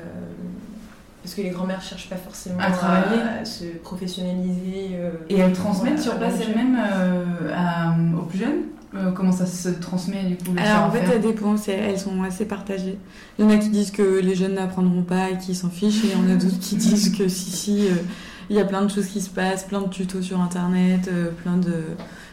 [1.23, 3.21] parce que les grands-mères cherchent pas forcément À travailler.
[3.41, 4.91] à se professionnaliser.
[4.95, 8.63] euh, Et elles transmettent sur place elles-mêmes euh, aux plus jeunes?
[8.95, 12.47] Euh, Comment ça se transmet du coup Alors en fait, ça dépend, elles sont assez
[12.47, 12.99] partagées.
[13.39, 16.05] Il y en a qui disent que les jeunes n'apprendront pas et qui s'en fichent,
[16.05, 17.93] et il y en a d'autres qui disent que si, si, euh,
[18.49, 21.31] il y a plein de choses qui se passent, plein de tutos sur internet, euh,
[21.43, 21.83] plein de.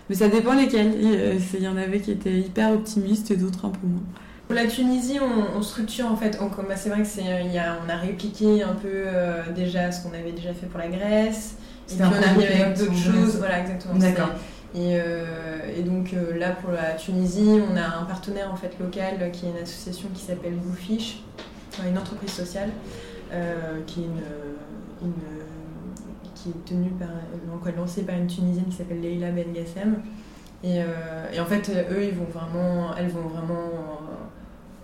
[0.10, 0.96] Mais ça dépend lesquels.
[1.02, 3.70] Il y, euh, c'est- il y en avait qui étaient hyper optimistes et d'autres un
[3.70, 4.02] peu moins.
[4.48, 6.38] Pour la Tunisie, on, on structure en fait.
[6.39, 9.91] bah, c'est vrai que c'est, il y a, on a répliqué un peu euh, déjà
[9.91, 11.56] ce qu'on avait déjà fait pour la Grèce.
[11.91, 13.38] Et puis on arrive avec d'autres choses.
[13.39, 13.96] Voilà, exactement.
[13.96, 14.30] D'accord.
[14.76, 19.32] C'est- Et, et donc là, pour la Tunisie, on a un partenaire en fait local
[19.32, 21.24] qui est une association qui s'appelle Bluefish,
[21.88, 22.70] une entreprise sociale,
[23.88, 25.12] qui est une,
[26.36, 27.08] qui est tenue par,
[27.52, 29.96] donc, lancée par une Tunisienne qui s'appelle Leila Ben Gassem.
[30.64, 30.78] Et,
[31.34, 33.70] et, en fait, eux, ils vont vraiment, elles vont vraiment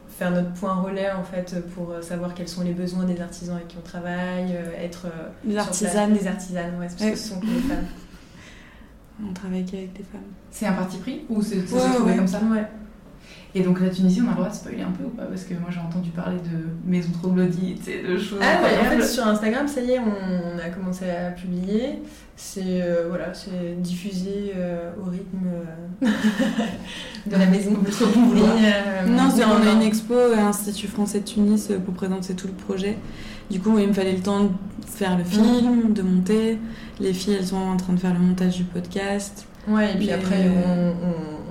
[0.09, 3.55] faire notre point relais en fait pour euh, savoir quels sont les besoins des artisans
[3.55, 7.29] avec qui on travaille, euh, être euh, des artisanes, des artisanes, ouais, parce que ce
[7.29, 7.85] sont que des femmes.
[9.29, 10.21] On travaille qu'avec des femmes.
[10.49, 12.39] C'est un parti pris ou c'est trouvé comme ça?
[12.51, 12.65] Ouais.
[13.53, 15.23] Et donc la Tunisie, on a le droit de spoiler un peu ou pas?
[15.23, 18.39] Parce que moi j'ai entendu parler de maisons troglodytes et de choses.
[18.41, 21.99] Ah ouais, en fait sur Instagram, ça y est, on, a commencé à publier.
[22.37, 24.53] C'est voilà, c'est diffusé
[24.99, 25.47] au rythme
[27.25, 27.71] de la maison.
[27.73, 32.47] Euh, non, c'est on a une expo à l'Institut français de Tunis pour présenter tout
[32.47, 32.97] le projet.
[33.51, 34.49] Du coup, il me fallait le temps de
[34.87, 36.57] faire le film, de monter.
[36.99, 39.45] Les filles, elles sont en train de faire le montage du podcast.
[39.67, 40.49] Ouais, et puis après,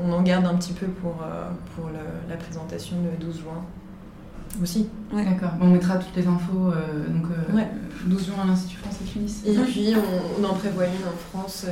[0.02, 1.90] on, en garde un petit peu pour, euh, pour
[2.28, 3.64] la présentation le 12 juin
[4.60, 4.88] aussi.
[5.12, 7.26] D'accord, on mettra toutes les infos, euh, donc
[8.06, 9.42] 12 juin à l'Institut français de Tunis.
[9.46, 9.94] Et puis,
[10.40, 11.66] on, en prévoit une en France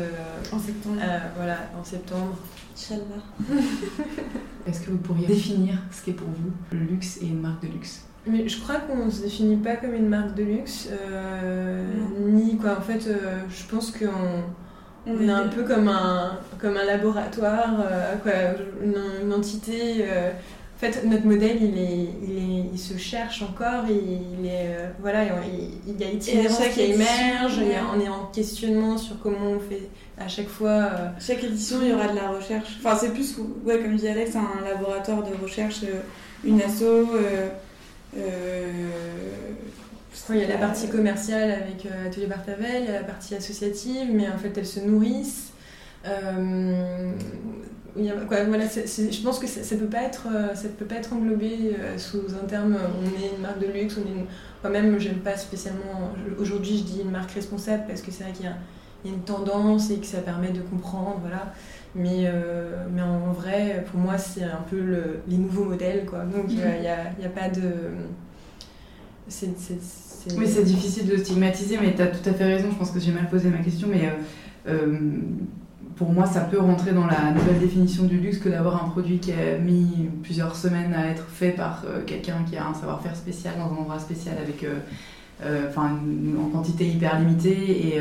[0.52, 0.96] en septembre.
[1.36, 2.36] voilà, en septembre.
[4.66, 7.68] Est-ce que vous pourriez définir ce qu'est pour vous le luxe et une marque de
[7.68, 11.82] luxe mais je crois qu'on ne se définit pas comme une marque de luxe, euh,
[12.20, 12.78] ni quoi.
[12.78, 14.44] En fait, euh, je pense qu'on
[15.06, 18.32] on est un peu comme un, comme un laboratoire, euh, quoi,
[18.82, 24.46] une, entité en fait, notre modèle, il, est, il, est, il se cherche encore, il
[24.46, 27.60] est, voilà, il, y a itinérance qui émerge,
[27.92, 30.90] on est en questionnement sur comment on fait à chaque fois.
[31.18, 32.78] Chaque édition, il y aura de la recherche.
[32.78, 35.80] Enfin, c'est plus, ouais, comme dit Alex, un laboratoire de recherche,
[36.44, 36.84] une asso.
[38.16, 38.22] Il
[40.36, 44.28] y a la partie commerciale avec Atelier Bartavel, il y a la partie associative, mais
[44.28, 45.52] en fait, elles se nourrissent
[48.48, 51.76] voilà, je pense que ça ne peut, pas être, euh, ça peut pas être englobé
[51.78, 54.24] euh, sous un terme euh, on est une marque de luxe, on est
[54.62, 56.12] quand même, j'aime pas spécialement.
[56.38, 58.56] Aujourd'hui, je dis une marque responsable parce que c'est vrai qu'il y, a
[59.04, 61.52] une tendance et que ça permet de comprendre, voilà.
[61.94, 62.30] Mais,
[62.92, 66.20] mais en vrai, pour moi, c'est un peu le, les nouveaux modèles, quoi.
[66.20, 67.62] Donc, il n'y a, y a, pas de.
[70.36, 72.68] Oui, c'est difficile de stigmatiser, mais tu as tout à fait raison.
[72.70, 74.10] Je pense que j'ai mal posé ma question, mais
[75.98, 79.18] pour moi, ça peut rentrer dans la nouvelle définition du luxe que d'avoir un produit
[79.18, 83.16] qui a mis plusieurs semaines à être fait par euh, quelqu'un qui a un savoir-faire
[83.16, 84.76] spécial dans un endroit spécial avec euh,
[85.44, 85.98] euh, enfin,
[86.40, 87.96] en quantité hyper limitée.
[87.96, 88.00] Et,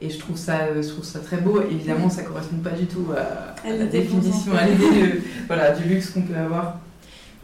[0.00, 1.62] et je, trouve ça, je trouve ça très beau.
[1.70, 6.10] Évidemment, ça ne correspond pas du tout à, la définition, à l'idée voilà, du luxe
[6.10, 6.80] qu'on peut avoir.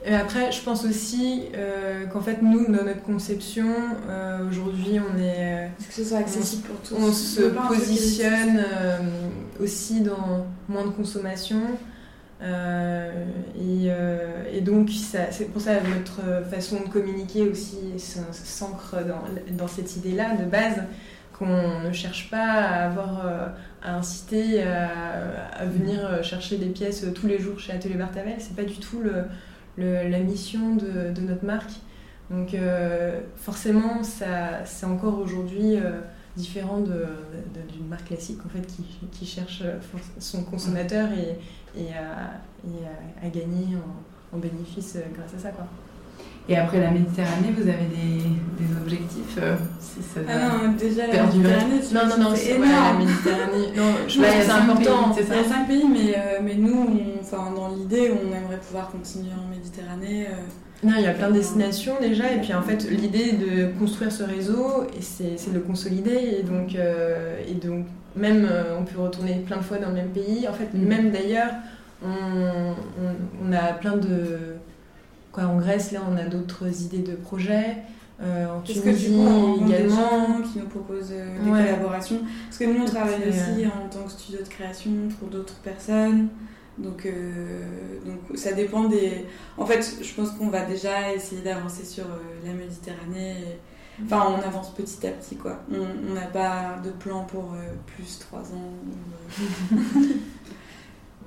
[0.04, 3.66] Et après, je pense aussi euh, qu'en fait, nous, dans notre conception,
[4.08, 5.70] euh, aujourd'hui, on est.
[5.86, 6.94] que ce soit accessible pour tous.
[6.96, 8.98] On se positionne euh,
[9.60, 11.60] aussi dans moins de consommation.
[12.40, 13.88] Et,
[14.56, 20.36] et, donc, c'est pour ça notre façon de communiquer aussi s'ancre dans, dans, cette idée-là
[20.36, 20.84] de base
[21.38, 23.26] qu'on ne cherche pas à avoir
[23.82, 24.88] à inciter à,
[25.56, 28.34] à, venir chercher des pièces tous les jours chez Atelier Bartavel.
[28.38, 29.24] C'est pas du tout le,
[29.78, 31.72] la mission de, notre marque.
[32.30, 36.00] Donc euh, forcément, c'est encore aujourd'hui euh,
[36.36, 38.66] différent d'une marque classique en fait,
[39.12, 39.62] qui, cherche
[40.18, 41.38] son consommateur et,
[41.80, 45.50] et, à, et à, gagner en, en, bénéfice grâce à ça.
[45.50, 45.66] Quoi.
[46.48, 48.22] Et après la Méditerranée, vous avez des,
[48.58, 52.72] des objectifs euh, si ça Ah non, déjà la Méditerranée, non, non, non, c'est énorme.
[52.72, 53.68] la Méditerranée.
[53.76, 55.14] Non, je pense que c'est important.
[55.14, 56.88] Il y a cinq pays, mais, euh, mais nous,
[57.20, 60.28] enfin, dans l'idée, on aimerait pouvoir continuer en Méditerranée.
[60.28, 60.86] Euh.
[60.86, 64.12] Non, il y a plein de destinations déjà, et puis en fait, l'idée de construire
[64.12, 69.56] ce réseau, c'est de le consolider, et donc, et donc même on peut retourner plein
[69.56, 70.46] de fois dans le même pays.
[70.48, 70.86] En fait, mm.
[70.86, 71.50] même d'ailleurs,
[72.00, 74.54] on, on, on, a plein de
[75.46, 77.76] en Grèce, là, on a d'autres idées de projets.
[78.20, 80.42] Euh, en Tunisie que, également.
[80.42, 82.20] qui nous proposent euh, des collaborations.
[82.46, 86.28] Parce que nous, on travaille aussi en tant que studio de création pour d'autres personnes.
[86.78, 87.62] Donc, euh,
[88.04, 89.24] donc ça dépend des.
[89.56, 92.06] En fait, je pense qu'on va déjà essayer d'avancer sur
[92.44, 93.36] la Méditerranée.
[94.04, 95.60] Enfin, on avance petit à petit, quoi.
[95.70, 97.54] On n'a pas de plan pour
[97.86, 98.74] plus trois ans.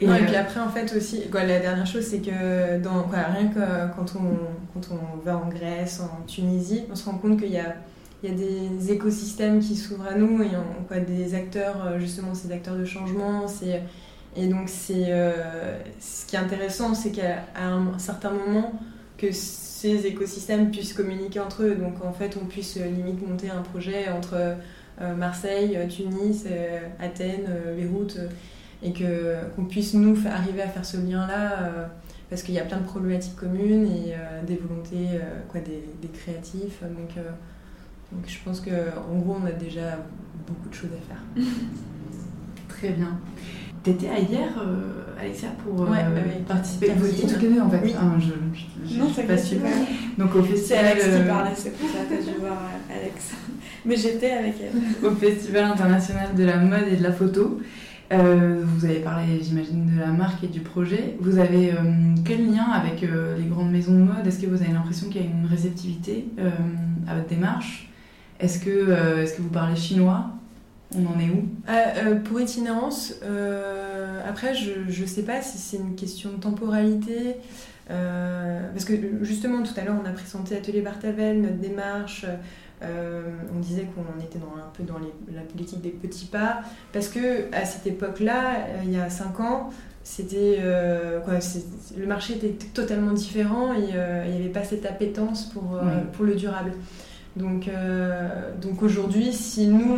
[0.02, 3.20] Et, et puis après, en fait, aussi, quoi, la dernière chose, c'est que dans, quoi,
[3.20, 7.40] rien que quand on, quand on va en Grèce, en Tunisie, on se rend compte
[7.40, 7.76] qu'il y a,
[8.24, 12.00] il y a des écosystèmes qui s'ouvrent à nous et on, quoi, des acteurs, euh,
[12.00, 13.46] justement, ces acteurs de changement.
[14.36, 18.74] Et donc, c'est, euh, ce qui est intéressant, c'est qu'à un certain moment,
[19.20, 21.76] que ces écosystèmes puissent communiquer entre eux.
[21.76, 24.56] Donc, en fait, on puisse euh, limite monter un projet entre
[25.18, 26.46] Marseille, Tunis,
[27.00, 28.20] Athènes, Beyrouth
[28.84, 31.90] et que qu'on puisse nous arriver à faire ce lien-là
[32.30, 34.16] parce qu'il y a plein de problématiques communes et
[34.48, 36.82] des volontés, quoi, des, des créatifs.
[36.82, 37.24] Donc,
[38.12, 39.98] donc je pense qu'en gros, on a déjà
[40.48, 41.46] beaucoup de choses à faire.
[42.68, 43.20] Très bien.
[43.84, 45.88] T'étais à hier, euh, Alexia, pour euh,
[46.48, 46.92] participer.
[46.96, 47.80] Vous étiez toutes les deux en fait.
[47.84, 47.96] Oui.
[47.98, 49.60] Ah, je, je, non, c'est pas sûre.
[50.20, 50.86] Donc au festival.
[51.00, 53.32] C'est Alex qui parlait, c'est pour ça que dû voir euh, Alex.
[53.86, 55.08] Mais j'étais avec elle.
[55.08, 57.60] au Festival international de la mode et de la photo.
[58.12, 61.16] Euh, vous avez parlé, j'imagine, de la marque et du projet.
[61.20, 61.74] Vous avez
[62.26, 64.26] quel lien avec les grandes maisons de mode?
[64.26, 66.26] Est-ce que vous avez l'impression qu'il y a une réceptivité
[67.08, 67.90] à votre démarche?
[68.40, 70.32] Est-ce que, est-ce que vous parlez chinois?
[70.96, 71.48] On en est où?
[71.70, 76.38] Euh, euh, Pour itinérance, euh, après, je ne sais pas si c'est une question de
[76.38, 77.36] temporalité.
[77.88, 82.26] parce que justement, tout à l'heure, on a présenté Atelier Bartavel, notre démarche.
[82.82, 85.00] On disait qu'on était dans, un peu dans
[85.34, 86.62] la politique des petits pas.
[86.94, 89.70] Parce que à cette époque-là, il y a 5 ans,
[90.04, 93.94] c'était le marché était totalement différent et
[94.26, 95.80] il n'y avait pas cette appétence pour,
[96.14, 96.74] pour le durable.
[97.38, 99.98] Donc, euh, donc aujourd'hui, si nous,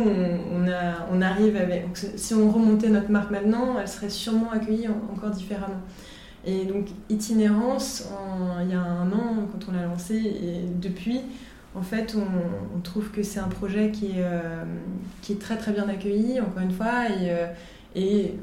[0.52, 1.88] on, a, on arrive avec.
[1.94, 5.80] Si on remontait notre marque maintenant, elle serait sûrement accueillie encore différemment.
[6.46, 8.08] Et donc, itinérance,
[8.62, 11.22] il y a un an, quand on l'a lancé, et depuis,
[11.74, 14.64] en fait, on, trouve que c'est un projet qui est, euh,
[15.22, 17.46] qui est très très bien accueilli, encore une fois, et, euh,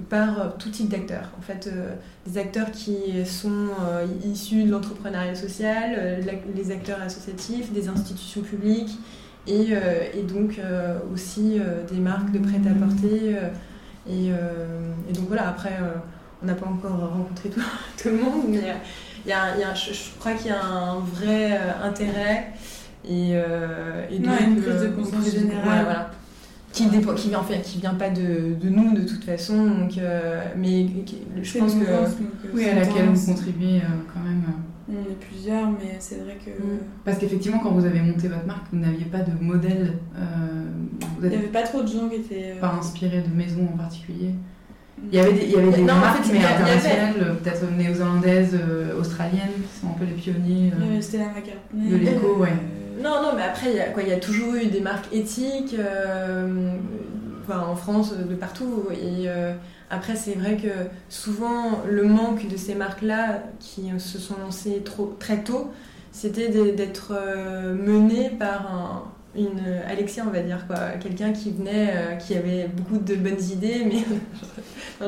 [0.09, 1.29] par tout type d'acteurs.
[1.37, 1.93] En fait, euh,
[2.25, 6.21] des acteurs qui sont euh, issus de l'entrepreneuriat social, euh,
[6.55, 8.97] les acteurs associatifs, des institutions publiques
[9.47, 9.73] et,
[10.27, 10.61] donc
[11.11, 11.59] aussi
[11.91, 13.37] des marques de prêt-à-porter.
[14.07, 15.73] Et, et, donc voilà, après,
[16.43, 17.59] on n'a pas encore rencontré tout,
[18.05, 18.75] le monde, mais
[19.25, 22.53] y a, je, crois qu'il y a un vrai intérêt
[23.07, 25.83] et, et donc, une prise de conscience générale.
[25.83, 26.11] voilà
[26.71, 30.87] qui qui vient, qui vient pas de, de, nous de toute façon, donc, euh, mais
[31.41, 32.07] je pense que euh,
[32.53, 34.43] oui à laquelle vous contribuez euh, quand même.
[34.89, 36.79] On est plusieurs, mais c'est vrai que mm.
[37.05, 39.93] parce qu'effectivement quand vous avez monté votre marque, vous n'aviez pas de modèle.
[41.21, 44.31] il n'y avait pas trop de gens qui étaient pas inspirés de maisons en particulier.
[45.11, 48.57] Il y avait des, il y avait des marques en fait, mais internationales, peut-être néo-zélandaises,
[48.99, 50.71] australiennes, qui sont un peu les pionniers.
[50.99, 51.89] C'était la McCartney.
[51.89, 52.53] De l'éco, ouais.
[52.97, 56.73] Non, non, mais après, il y, a, toujours eu des marques éthiques, euh,
[57.49, 58.87] en France, de partout.
[58.91, 59.53] Euh,
[59.89, 64.83] après, c'est vrai que souvent, le manque de ces marques-là, qui se sont lancées
[65.19, 65.71] très tôt,
[66.11, 69.03] c'était d'être euh, mené par un,
[69.35, 70.77] une Alexia, on va dire, quoi.
[71.01, 75.07] Quelqu'un qui venait, qui avait beaucoup de bonnes idées, mais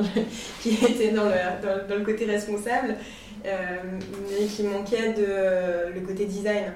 [0.60, 2.96] qui était dans, le côté responsable,
[3.44, 6.72] mais qui manquait de le côté design.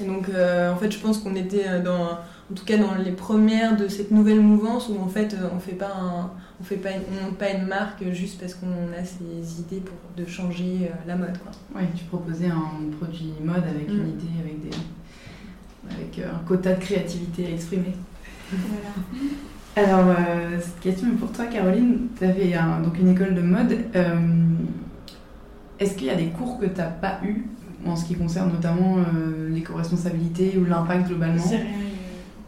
[0.00, 2.94] Et donc, euh, en fait, je pense qu'on était euh, dans, en tout cas dans
[2.94, 6.76] les premières de cette nouvelle mouvance où en fait, euh, on fait pas on fait
[6.76, 10.90] pas, une, monte pas une marque juste parce qu'on a ces idées pour de changer
[11.06, 11.52] la mode, quoi.
[11.76, 14.08] Oui, tu proposais un produit mode avec une mm.
[14.08, 14.76] idée, avec des,
[15.88, 17.94] avec un quota de créativité à exprimer.
[18.50, 19.86] Voilà.
[20.06, 20.16] Alors,
[20.60, 22.08] cette question est pour toi, Caroline.
[22.18, 23.78] Tu avais donc une école de mode.
[25.78, 27.44] Est-ce qu'il y a des cours que tu n'as pas eu
[27.86, 31.42] en ce qui concerne notamment euh, l'éco-responsabilité ou l'impact globalement.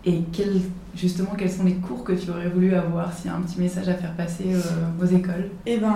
[0.07, 0.23] Et
[0.97, 3.61] justement, quels sont les cours que tu aurais voulu avoir S'il y a un petit
[3.61, 5.51] message à faire passer euh, aux écoles?
[5.67, 5.95] Eh ben,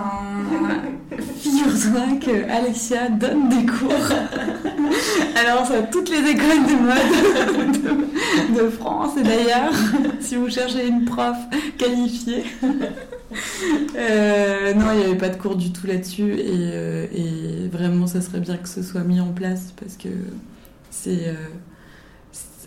[1.39, 3.93] figure-toi que Alexia donne des cours.
[5.37, 9.73] Alors, ça, toutes les écoles de mode de, France et d'ailleurs,
[10.21, 11.37] si vous cherchez une prof
[11.79, 12.45] qualifiée.
[13.97, 18.21] Euh, non, il n'y avait pas de cours du tout là-dessus et, et, vraiment, ça
[18.21, 20.09] serait bien que ce soit mis en place parce que
[20.91, 21.35] c'est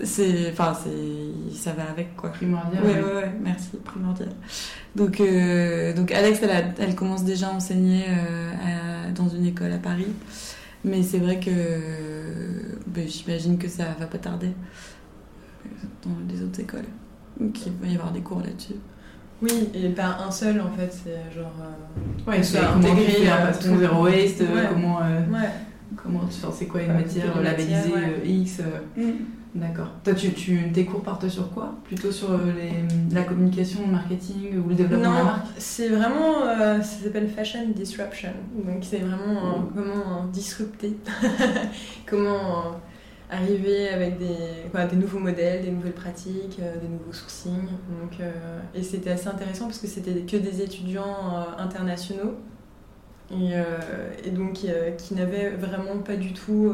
[0.03, 4.29] c'est enfin c'est ça va avec quoi primordial ouais ouais, ouais merci primordial
[4.95, 9.77] donc euh, donc Alex elle, elle, commence déjà à enseigner euh, dans une école à
[9.77, 10.07] Paris
[10.83, 11.51] mais c'est vrai que
[12.87, 14.51] ben, j'imagine que ça va pas tarder
[15.65, 15.69] euh,
[16.03, 16.85] dans les autres écoles
[17.39, 18.75] donc il va y avoir des cours là-dessus
[19.39, 21.53] oui, et pas un seul en fait, c'est genre.
[22.25, 24.97] ouais, c'est intégrer un patron zéro waste, comment.
[24.97, 25.49] ouais.
[25.95, 28.61] Comment tu c'est quoi une matière labellisée X
[28.95, 29.03] mm.
[29.59, 29.87] D'accord.
[30.03, 31.73] Toi, tu, tu, tes cours partent sur quoi?
[31.83, 35.47] Plutôt sur euh, les, la communication, le marketing ou le développement de la marque?
[35.57, 38.33] c'est vraiment, euh, ça s'appelle Fashion Disruption.
[38.55, 39.71] Donc c'est vraiment mmh.
[39.75, 40.97] comment disrupter,
[42.05, 42.79] comment
[43.31, 47.69] arriver avec des, quoi, des nouveaux modèles, des nouvelles pratiques, euh, des nouveaux sourcings.
[47.99, 48.19] Donc,
[48.75, 52.35] et c'était assez intéressant parce que c'était que des étudiants internationaux
[53.31, 53.53] et,
[54.23, 54.59] et donc
[54.97, 56.73] qui n'avaient vraiment pas du tout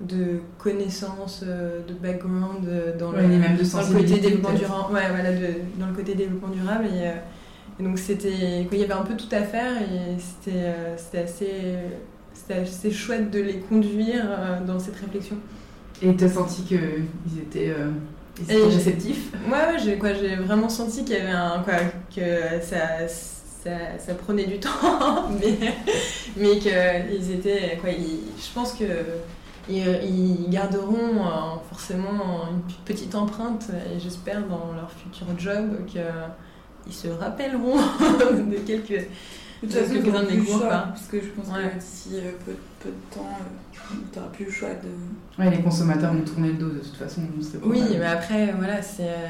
[0.00, 4.94] de connaissances, euh, de background euh, dans, le, même côté développement durable.
[4.94, 5.30] Ouais, voilà,
[5.78, 6.84] dans le côté développement durable.
[6.86, 7.12] Et, euh,
[7.80, 11.50] Et donc c'était, il y avait un peu tout à faire et c'était, c'était assez,
[12.32, 14.24] c'était assez chouette de les conduire
[14.66, 15.36] dans cette réflexion.
[16.00, 17.90] Et tu as senti qu'ils étaient, euh,
[18.48, 19.32] Et réceptifs?
[19.46, 21.74] Ouais, ouais, j'ai, quoi, j'ai vraiment senti qu'il y avait un, quoi,
[22.14, 25.74] que ça, ça, ça prenait du temps, mais,
[26.36, 28.84] mais qu'ils étaient, quoi, ils- je pense que
[29.68, 36.92] ils, ils garderont euh, forcément une petite empreinte, et j'espère dans leur futur job qu'ils
[36.94, 37.76] se rappelleront
[38.50, 39.06] de quelques.
[39.60, 41.68] De toute façon, le cours, choix, parce que je pense Ouais.
[41.68, 45.42] que d'ici euh, peu, peu de temps, euh, t'auras plus le choix de.
[45.42, 47.22] Ouais, les consommateurs vont tourner le dos de toute façon.
[47.64, 47.88] Oui, mal.
[47.98, 49.26] mais après, voilà, c'est, euh,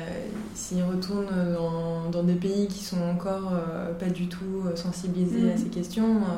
[0.54, 5.50] s'ils retournent dans, dans des pays qui sont encore euh, pas du tout euh, sensibilisés
[5.50, 6.36] à ces questions, euh,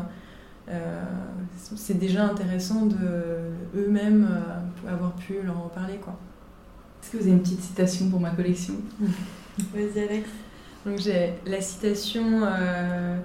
[1.77, 2.97] c'est déjà intéressant de
[3.77, 6.19] eux-mêmes euh, avoir pu leur en parler, quoi.
[7.03, 8.75] Est-ce que vous avez une petite citation pour ma collection?
[9.75, 10.29] Vas-y, Alex.
[10.87, 13.19] Donc j'ai la citation euh,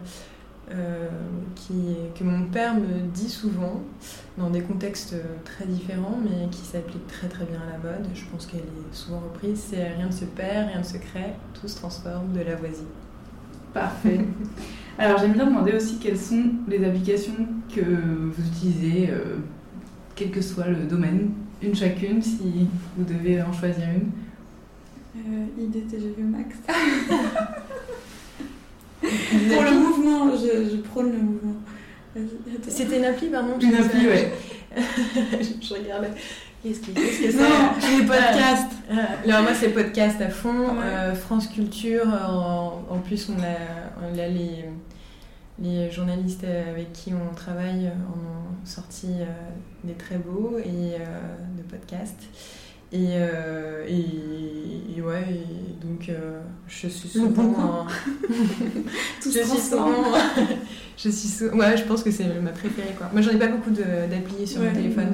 [0.72, 1.08] euh,
[1.56, 3.82] qui, que mon père me dit souvent,
[4.38, 8.08] dans des contextes très différents, mais qui s'applique très très bien à la mode.
[8.14, 9.68] Je pense qu'elle est souvent reprise.
[9.70, 12.88] C'est rien ne se perd, rien ne se crée, tout se transforme de la voisie.
[13.74, 14.20] Parfait.
[14.98, 17.34] Alors j'aime bien demander aussi quelles sont les applications
[17.76, 19.38] que vous utilisez, euh,
[20.16, 21.32] quel que soit le domaine,
[21.62, 22.68] une chacune, si
[22.98, 24.12] vous devez en choisir une.
[25.18, 26.56] Euh, IDTGV Max.
[29.02, 31.56] Pour le mouvement, je, je prône le mouvement.
[32.16, 32.70] Attends.
[32.70, 34.32] C'était une appli, pardon Une appli, ouais.
[34.78, 36.08] je regarde.
[36.64, 38.72] Qu'est-ce qui- qu'est-ce que c'est Non, les podcasts.
[38.90, 38.96] Euh,
[39.30, 40.84] alors moi c'est podcast à fond, Ouais.
[40.84, 43.56] euh, France Culture, euh, en, en plus on a,
[44.02, 44.66] on a les,
[45.60, 49.26] les journalistes avec qui on travaille euh, ont sorti euh,
[49.84, 52.24] des très beaux et, euh, de podcasts.
[52.92, 57.86] Et, euh, et, et ouais, et donc euh, je suis souvent...
[59.24, 59.94] je suis souvent...
[60.98, 63.10] je suis sou- Ouais, je pense que c'est ma préférée quoi.
[63.12, 64.70] Moi j'en ai pas beaucoup d'applis sur Ouais.
[64.70, 65.14] mon téléphone.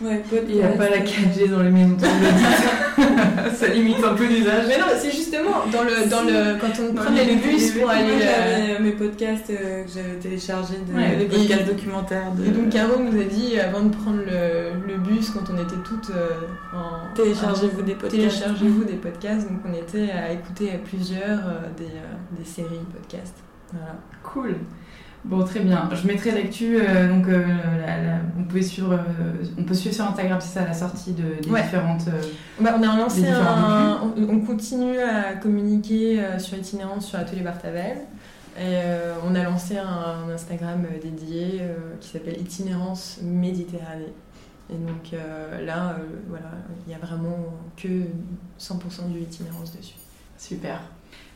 [0.00, 0.22] Ouais.
[0.48, 3.54] Il n'y a pas la 4G dans les maisons de l'audit.
[3.56, 4.64] Ça limite un peu l'usage.
[4.68, 7.80] Mais non, c'est justement dans le, dans le, quand on prenait les- le bus les-
[7.80, 8.06] pour aller.
[8.18, 12.32] j'avais euh, mes podcasts euh, que j'avais téléchargés, de, Ouais, et- podcasts documentaires.
[12.32, 12.44] De...
[12.46, 15.76] Et donc Caro nous a dit avant de prendre le, le bus quand on était
[15.84, 16.28] toutes euh,
[16.74, 18.14] en Téléchargez-vous des podcasts.
[18.16, 21.84] téléchargez-vous des podcasts donc on était à écouter à plusieurs euh, des,
[22.38, 23.36] des séries podcasts.
[23.72, 23.96] Voilà.
[24.22, 24.54] Cool.
[25.24, 25.88] Bon, très bien.
[25.92, 26.78] Je mettrai l'actu.
[26.78, 27.44] euh, donc, euh,
[27.80, 31.12] la- la- on, peut suivre, euh, on peut suivre sur Instagram, c'est ça, la sortie
[31.12, 31.62] de, des Ouais.
[31.62, 32.06] différentes.
[32.08, 32.22] euh,
[32.60, 37.98] Bah, on a lancé un, on, on continue à communiquer sur itinérance sur Atelier Bartavel.
[38.60, 38.76] Et
[39.24, 41.62] on a lancé un, un Instagram dédié
[42.00, 44.12] qui s'appelle Itinérance Méditerranée.
[44.70, 45.12] Et donc
[45.64, 45.96] là,
[46.28, 46.50] voilà,
[46.86, 47.36] il y a vraiment
[47.76, 47.88] que
[48.58, 49.94] 100% du itinérance dessus.
[50.36, 50.80] Super.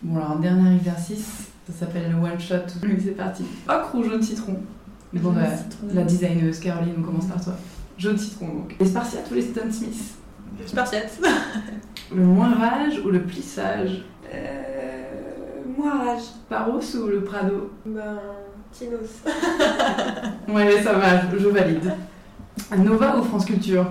[0.03, 2.55] Bon, alors, un dernier exercice, ça s'appelle le one shot.
[2.83, 3.45] Oui, c'est parti.
[3.69, 4.57] Ocre ou jaune citron?
[5.13, 5.87] Bon, Jaune la, citron.
[5.95, 7.55] la designeuse Caroline, on commence par toi.
[7.99, 8.77] Jaune citron, donc.
[8.81, 10.15] Les Spartiates ou les Stan Smith
[10.67, 11.19] Spartiate.
[12.15, 15.03] Le moirage ou le plissage Euh,
[15.79, 16.23] Moirage.
[16.49, 17.71] Paros ou le Prado?
[17.87, 18.19] Ben,
[18.71, 19.23] Tinos.
[20.49, 21.93] Ouais, ça va, je, je valide.
[22.79, 23.91] Nova ou France Culture?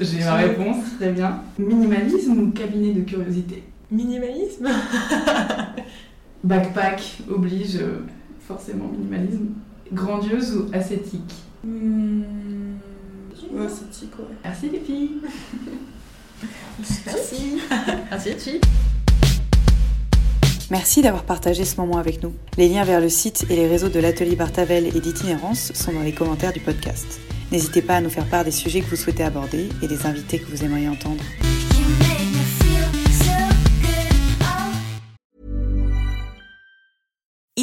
[0.00, 1.40] J'ai ma réponse, très bien.
[1.58, 3.64] Minimalisme ou cabinet de curiosité?
[3.90, 4.68] Minimalisme
[6.44, 8.06] Backpack oblige, euh,
[8.40, 9.48] forcément minimalisme.
[9.92, 11.32] Grandiose ou ascétique
[11.64, 12.22] Hmm...
[13.52, 14.24] Ouais, tic, ouais.
[14.44, 15.20] Merci les filles
[17.06, 17.60] Merci.
[18.10, 18.60] Merci, Chi.
[20.70, 22.34] Merci d'avoir partagé ce moment avec nous.
[22.58, 26.02] Les liens vers le site et les réseaux de l'atelier Bartavel et d'itinérance sont dans
[26.02, 27.20] les commentaires du podcast.
[27.50, 30.38] N'hésitez pas à nous faire part des sujets que vous souhaitez aborder et des invités
[30.38, 31.24] que vous aimeriez entendre.